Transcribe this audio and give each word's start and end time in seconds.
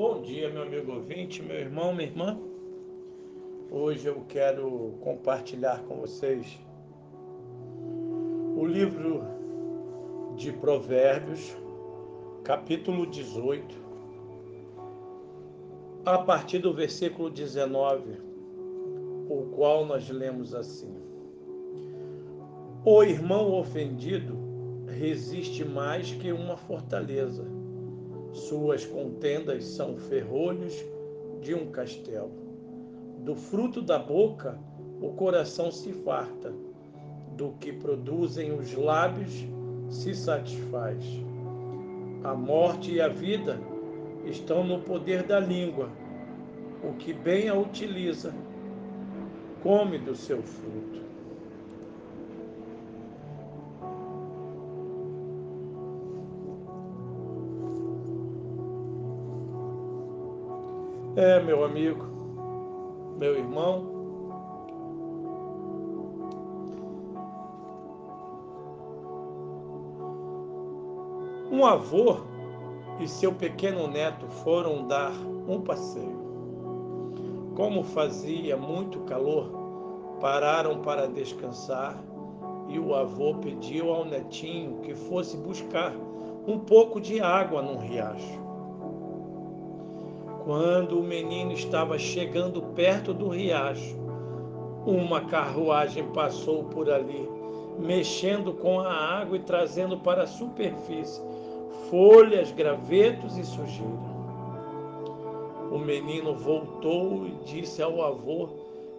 Bom 0.00 0.22
dia, 0.22 0.48
meu 0.48 0.62
amigo 0.62 0.92
ouvinte, 0.92 1.42
meu 1.42 1.56
irmão, 1.58 1.92
minha 1.92 2.08
irmã. 2.08 2.40
Hoje 3.70 4.06
eu 4.06 4.24
quero 4.26 4.94
compartilhar 5.02 5.82
com 5.82 5.96
vocês 5.96 6.58
o 8.56 8.64
livro 8.64 9.22
de 10.36 10.52
Provérbios, 10.52 11.54
capítulo 12.42 13.06
18, 13.08 13.76
a 16.06 16.16
partir 16.16 16.60
do 16.60 16.72
versículo 16.72 17.28
19, 17.28 18.22
o 19.28 19.50
qual 19.54 19.84
nós 19.84 20.08
lemos 20.08 20.54
assim: 20.54 20.96
O 22.86 23.02
irmão 23.02 23.52
ofendido 23.52 24.34
resiste 24.88 25.62
mais 25.62 26.10
que 26.10 26.32
uma 26.32 26.56
fortaleza 26.56 27.60
suas 28.32 28.84
contendas 28.84 29.64
são 29.64 29.96
ferrolhos 29.96 30.74
de 31.40 31.54
um 31.54 31.70
castelo. 31.70 32.32
Do 33.18 33.34
fruto 33.34 33.82
da 33.82 33.98
boca 33.98 34.58
o 35.00 35.12
coração 35.12 35.70
se 35.70 35.92
farta, 35.92 36.52
do 37.36 37.52
que 37.52 37.72
produzem 37.72 38.52
os 38.52 38.74
lábios 38.74 39.46
se 39.88 40.14
satisfaz. 40.14 41.02
A 42.22 42.34
morte 42.34 42.92
e 42.92 43.00
a 43.00 43.08
vida 43.08 43.58
estão 44.26 44.62
no 44.62 44.80
poder 44.80 45.22
da 45.22 45.40
língua. 45.40 45.90
O 46.84 46.94
que 46.94 47.14
bem 47.14 47.48
a 47.48 47.54
utiliza, 47.54 48.34
come 49.62 49.98
do 49.98 50.14
seu 50.14 50.42
fruto. 50.42 51.09
É, 61.16 61.40
meu 61.40 61.64
amigo, 61.64 62.04
meu 63.18 63.36
irmão, 63.36 63.84
um 71.50 71.66
avô 71.66 72.18
e 73.00 73.08
seu 73.08 73.34
pequeno 73.34 73.88
neto 73.88 74.28
foram 74.28 74.86
dar 74.86 75.12
um 75.48 75.60
passeio. 75.62 76.20
Como 77.56 77.82
fazia 77.82 78.56
muito 78.56 79.00
calor, 79.00 79.50
pararam 80.20 80.80
para 80.80 81.08
descansar 81.08 82.00
e 82.68 82.78
o 82.78 82.94
avô 82.94 83.34
pediu 83.34 83.92
ao 83.92 84.04
netinho 84.04 84.78
que 84.82 84.94
fosse 84.94 85.36
buscar 85.36 85.92
um 86.46 86.60
pouco 86.60 87.00
de 87.00 87.20
água 87.20 87.60
num 87.60 87.78
riacho. 87.78 88.49
Quando 90.44 90.98
o 90.98 91.02
menino 91.02 91.52
estava 91.52 91.98
chegando 91.98 92.62
perto 92.74 93.12
do 93.12 93.28
riacho, 93.28 93.96
uma 94.86 95.20
carruagem 95.22 96.04
passou 96.12 96.64
por 96.64 96.90
ali, 96.90 97.28
mexendo 97.78 98.54
com 98.54 98.80
a 98.80 98.92
água 98.92 99.36
e 99.36 99.40
trazendo 99.40 99.98
para 99.98 100.22
a 100.22 100.26
superfície 100.26 101.20
folhas, 101.90 102.52
gravetos 102.52 103.36
e 103.36 103.44
sujeira. 103.44 104.10
O 105.70 105.78
menino 105.78 106.34
voltou 106.34 107.26
e 107.26 107.32
disse 107.44 107.82
ao 107.82 108.02
avô 108.02 108.48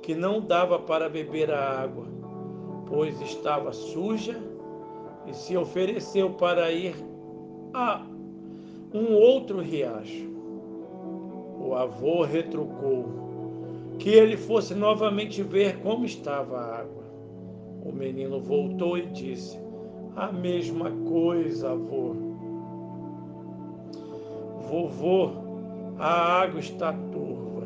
que 0.01 0.13
não 0.13 0.41
dava 0.41 0.77
para 0.77 1.09
beber 1.09 1.51
a 1.51 1.81
água, 1.81 2.05
pois 2.87 3.19
estava 3.21 3.71
suja, 3.71 4.39
e 5.27 5.33
se 5.33 5.55
ofereceu 5.55 6.31
para 6.31 6.71
ir 6.71 6.95
a 7.73 8.03
um 8.93 9.13
outro 9.13 9.59
riacho. 9.61 10.30
O 11.71 11.75
avô 11.75 12.23
retrucou 12.23 13.05
que 13.97 14.09
ele 14.09 14.35
fosse 14.35 14.75
novamente 14.75 15.41
ver 15.41 15.79
como 15.79 16.03
estava 16.03 16.57
a 16.57 16.79
água. 16.79 17.03
O 17.85 17.93
menino 17.93 18.41
voltou 18.41 18.97
e 18.97 19.05
disse: 19.05 19.57
A 20.13 20.33
mesma 20.33 20.91
coisa, 21.07 21.71
avô. 21.71 22.13
Vovô, 24.69 25.29
a 25.97 26.41
água 26.41 26.59
está 26.59 26.91
turva. 26.91 27.65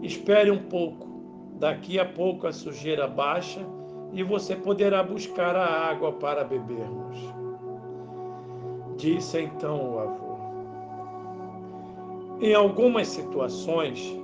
Espere 0.00 0.50
um 0.50 0.62
pouco. 0.62 1.06
Daqui 1.60 1.98
a 2.00 2.06
pouco 2.06 2.46
a 2.46 2.52
sujeira 2.52 3.06
baixa 3.06 3.60
e 4.10 4.22
você 4.22 4.56
poderá 4.56 5.02
buscar 5.02 5.54
a 5.54 5.66
água 5.66 6.12
para 6.12 6.42
bebermos. 6.42 7.18
Disse 8.96 9.38
então 9.38 9.96
o 9.96 9.98
avô. 9.98 10.33
Em 12.40 12.52
algumas 12.52 13.08
situações, 13.08 14.16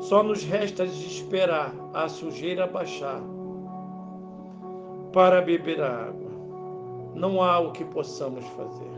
só 0.00 0.22
nos 0.22 0.42
resta 0.42 0.84
esperar 0.84 1.72
a 1.94 2.08
sujeira 2.08 2.66
baixar 2.66 3.20
para 5.12 5.40
beber 5.40 5.80
a 5.80 6.06
água. 6.06 6.30
Não 7.14 7.42
há 7.42 7.58
o 7.58 7.72
que 7.72 7.84
possamos 7.84 8.44
fazer. 8.48 8.90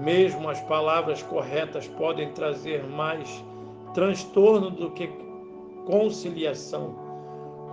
Mesmo 0.00 0.48
as 0.48 0.60
palavras 0.62 1.22
corretas 1.22 1.86
podem 1.88 2.30
trazer 2.32 2.84
mais 2.84 3.44
transtorno 3.92 4.70
do 4.70 4.90
que 4.92 5.10
conciliação 5.84 6.94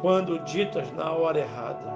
quando 0.01 0.39
ditas 0.39 0.91
na 0.93 1.11
hora 1.11 1.39
errada. 1.39 1.95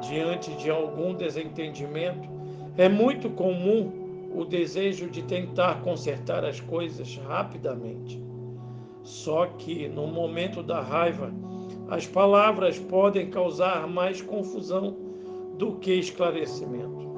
Diante 0.00 0.52
de 0.52 0.70
algum 0.70 1.14
desentendimento, 1.14 2.28
é 2.76 2.88
muito 2.88 3.30
comum 3.30 3.97
o 4.34 4.44
desejo 4.44 5.08
de 5.08 5.22
tentar 5.22 5.82
consertar 5.82 6.44
as 6.44 6.60
coisas 6.60 7.16
rapidamente. 7.16 8.22
Só 9.02 9.46
que 9.46 9.88
no 9.88 10.06
momento 10.06 10.62
da 10.62 10.80
raiva, 10.80 11.32
as 11.88 12.06
palavras 12.06 12.78
podem 12.78 13.30
causar 13.30 13.88
mais 13.88 14.20
confusão 14.20 14.96
do 15.56 15.72
que 15.76 15.92
esclarecimento. 15.94 17.08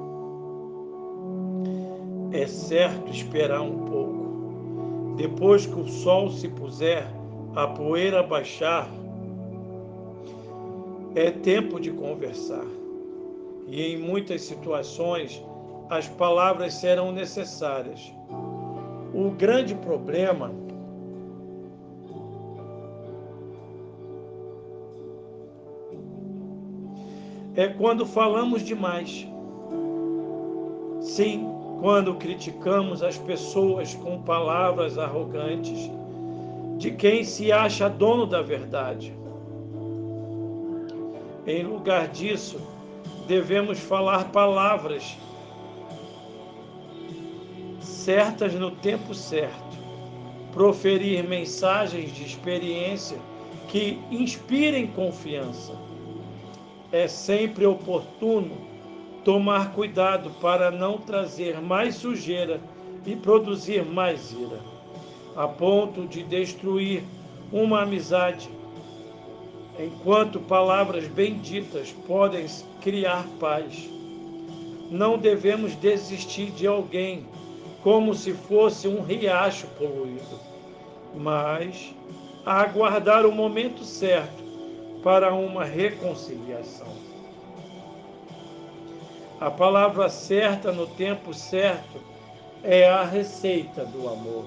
É 2.31 2.47
certo 2.47 3.11
esperar 3.11 3.61
um 3.61 3.85
pouco. 3.85 5.15
Depois 5.17 5.65
que 5.65 5.77
o 5.77 5.87
sol 5.87 6.31
se 6.31 6.47
puser, 6.47 7.05
a 7.53 7.67
poeira 7.67 8.23
baixar, 8.23 8.89
é 11.13 11.29
tempo 11.29 11.79
de 11.79 11.91
conversar. 11.91 12.65
E 13.67 13.81
em 13.81 13.97
muitas 13.97 14.41
situações, 14.43 15.43
as 15.91 16.07
palavras 16.07 16.75
serão 16.75 17.11
necessárias. 17.11 18.13
O 19.13 19.29
grande 19.31 19.75
problema 19.75 20.49
é 27.53 27.67
quando 27.67 28.05
falamos 28.05 28.61
demais. 28.61 29.27
Sim, 31.01 31.49
quando 31.81 32.15
criticamos 32.15 33.03
as 33.03 33.17
pessoas 33.17 33.93
com 33.93 34.21
palavras 34.21 34.97
arrogantes 34.97 35.91
de 36.77 36.91
quem 36.91 37.25
se 37.25 37.51
acha 37.51 37.89
dono 37.89 38.25
da 38.25 38.41
verdade. 38.41 39.13
Em 41.45 41.63
lugar 41.63 42.07
disso, 42.07 42.61
devemos 43.27 43.77
falar 43.77 44.31
palavras 44.31 45.17
certas 48.01 48.53
no 48.55 48.71
tempo 48.71 49.13
certo, 49.13 49.77
proferir 50.51 51.23
mensagens 51.23 52.11
de 52.13 52.23
experiência 52.23 53.17
que 53.67 53.99
inspirem 54.09 54.87
confiança. 54.87 55.73
É 56.91 57.07
sempre 57.07 57.65
oportuno 57.65 58.57
tomar 59.23 59.71
cuidado 59.73 60.31
para 60.41 60.71
não 60.71 60.97
trazer 60.97 61.61
mais 61.61 61.95
sujeira 61.95 62.59
e 63.05 63.15
produzir 63.15 63.85
mais 63.85 64.31
ira, 64.31 64.59
a 65.35 65.47
ponto 65.47 66.07
de 66.07 66.23
destruir 66.23 67.03
uma 67.51 67.83
amizade, 67.83 68.49
enquanto 69.79 70.39
palavras 70.39 71.07
benditas 71.07 71.91
podem 72.07 72.45
criar 72.81 73.25
paz. 73.39 73.89
Não 74.89 75.17
devemos 75.17 75.75
desistir 75.75 76.51
de 76.51 76.67
alguém 76.67 77.25
como 77.83 78.13
se 78.13 78.33
fosse 78.33 78.87
um 78.87 79.01
riacho 79.01 79.67
poluído, 79.77 80.39
mas 81.15 81.93
a 82.45 82.61
aguardar 82.61 83.25
o 83.25 83.31
momento 83.31 83.83
certo 83.83 84.43
para 85.03 85.33
uma 85.33 85.63
reconciliação. 85.63 86.87
A 89.39 89.49
palavra 89.49 90.09
certa 90.09 90.71
no 90.71 90.85
tempo 90.85 91.33
certo 91.33 91.99
é 92.63 92.87
a 92.87 93.03
receita 93.03 93.83
do 93.83 94.07
amor. 94.07 94.45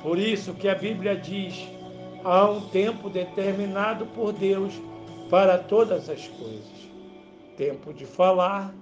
Por 0.00 0.16
isso 0.16 0.54
que 0.54 0.68
a 0.68 0.76
Bíblia 0.76 1.16
diz: 1.16 1.68
há 2.22 2.48
um 2.48 2.68
tempo 2.68 3.10
determinado 3.10 4.06
por 4.06 4.32
Deus 4.32 4.80
para 5.28 5.58
todas 5.58 6.08
as 6.08 6.28
coisas. 6.28 6.88
Tempo 7.56 7.92
de 7.92 8.06
falar, 8.06 8.72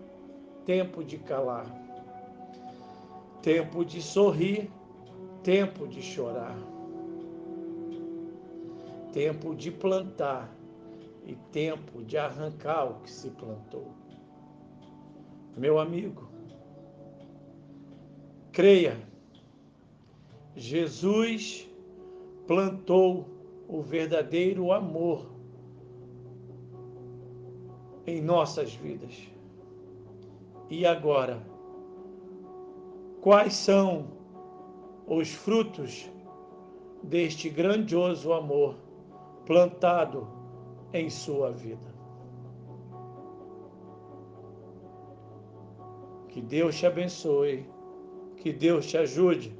tempo 0.67 1.03
de 1.03 1.17
calar 1.17 1.86
tempo 3.47 3.85
de 3.85 4.03
sorrir, 4.03 4.69
tempo 5.45 5.87
de 5.87 6.03
chorar, 6.03 6.59
tempo 9.13 9.55
de 9.55 9.71
plantar 9.71 10.53
e 11.25 11.37
tempo 11.53 12.03
de 12.03 12.19
arrancar 12.19 12.91
o 12.91 12.95
que 13.03 13.09
se 13.09 13.31
plantou. 13.31 13.95
Meu 15.57 15.79
amigo, 15.79 16.29
creia, 18.51 18.99
Jesus 20.57 21.71
plantou 22.49 23.29
o 23.69 23.81
verdadeiro 23.81 24.73
amor 24.73 25.31
em 28.05 28.21
nossas 28.21 28.75
vidas. 28.75 29.15
E 30.69 30.85
agora, 30.85 31.55
quais 33.27 33.55
são 33.55 34.07
os 35.05 35.33
frutos 35.33 36.09
deste 37.03 37.51
grandioso 37.51 38.33
amor 38.33 38.77
plantado 39.45 40.29
em 40.93 41.11
sua 41.11 41.51
vida? 41.51 41.93
Que 46.29 46.41
Deus 46.41 46.77
te 46.77 46.87
abençoe, 46.87 47.69
que 48.37 48.53
Deus 48.53 48.87
te 48.87 48.97
ajude 48.97 49.59